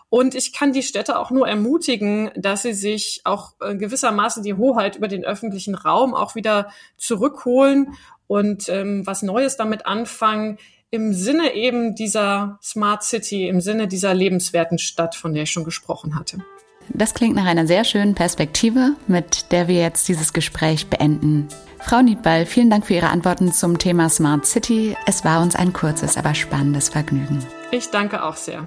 Und 0.10 0.36
ich 0.36 0.54
kann 0.54 0.72
die 0.72 0.84
Städte 0.84 1.18
auch 1.18 1.32
nur 1.32 1.48
ermutigen, 1.48 2.30
dass 2.36 2.62
sie 2.62 2.74
sich 2.74 3.22
auch 3.26 3.54
gewissermaßen 3.60 4.44
die 4.44 4.54
Hoheit 4.54 4.96
über 4.96 5.08
den 5.08 5.26
öffentlichen 5.26 5.76
Raum 5.76 6.14
auch 6.14 6.36
wieder 6.36 6.70
zurückholen 6.96 7.96
und 8.28 8.70
ähm, 8.70 9.06
was 9.06 9.22
Neues 9.22 9.58
damit 9.58 9.86
anfangen 9.86 10.58
im 10.92 11.14
Sinne 11.14 11.54
eben 11.54 11.96
dieser 11.96 12.58
Smart 12.64 13.04
City, 13.04 13.48
im 13.48 13.60
Sinne 13.60 13.88
dieser 13.88 14.14
lebenswerten 14.14 14.78
Stadt, 14.78 15.16
von 15.16 15.34
der 15.34 15.44
ich 15.44 15.52
schon 15.52 15.66
gesprochen 15.66 16.18
hatte. 16.18 16.38
Das 16.90 17.14
klingt 17.14 17.36
nach 17.36 17.46
einer 17.46 17.68
sehr 17.68 17.84
schönen 17.84 18.16
Perspektive, 18.16 18.96
mit 19.08 19.52
der 19.52 19.68
wir 19.68 19.82
jetzt 19.82 20.08
dieses 20.08 20.34
Gespräch 20.34 20.88
beenden. 20.88 21.48
Frau 21.80 22.02
Niedball, 22.02 22.46
vielen 22.46 22.70
Dank 22.70 22.86
für 22.86 22.94
Ihre 22.94 23.10
Antworten 23.10 23.52
zum 23.52 23.78
Thema 23.78 24.10
Smart 24.10 24.46
City. 24.46 24.96
Es 25.06 25.26
war 25.26 25.42
uns 25.42 25.56
ein 25.56 25.74
kurzes, 25.74 26.18
aber 26.18 26.34
spannendes 26.34 26.90
Vergnügen. 26.90 27.46
Ich 27.72 27.90
danke 27.90 28.24
auch 28.24 28.36
sehr. 28.36 28.64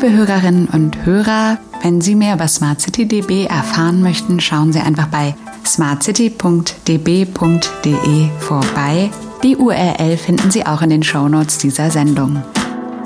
Liebe 0.00 0.16
Hörerinnen 0.16 0.68
und 0.68 1.06
Hörer, 1.06 1.58
wenn 1.82 2.00
Sie 2.00 2.14
mehr 2.14 2.34
über 2.34 2.46
Smart 2.46 2.80
City 2.80 3.08
DB 3.08 3.46
erfahren 3.46 4.00
möchten, 4.00 4.38
schauen 4.38 4.72
Sie 4.72 4.78
einfach 4.78 5.08
bei 5.08 5.34
smartcity.db.de 5.66 8.28
vorbei. 8.38 9.10
Die 9.42 9.56
URL 9.56 10.16
finden 10.16 10.52
Sie 10.52 10.64
auch 10.64 10.82
in 10.82 10.90
den 10.90 11.02
Shownotes 11.02 11.58
dieser 11.58 11.90
Sendung. 11.90 12.44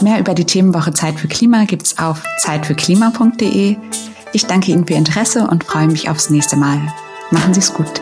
Mehr 0.03 0.21
über 0.21 0.35
die 0.35 0.45
Themenwoche 0.45 0.93
Zeit 0.93 1.19
für 1.19 1.29
Klima 1.29 1.65
gibt's 1.65 1.99
auf 1.99 2.23
zeitfürklima.de. 2.37 3.79
Ich 4.35 4.45
danke 4.45 4.73
Ihnen 4.73 4.87
für 4.87 4.93
Ihr 4.93 4.99
Interesse 4.99 5.49
und 5.49 5.65
freue 5.65 5.87
mich 5.87 6.11
aufs 6.11 6.29
nächste 6.29 6.59
Mal. 6.59 6.79
Machen 7.31 7.55
Sie 7.55 7.61
es 7.61 7.73
gut. 7.73 8.02